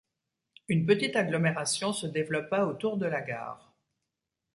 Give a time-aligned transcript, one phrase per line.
[0.67, 3.75] Une petite agglomération se développa autour de la gare.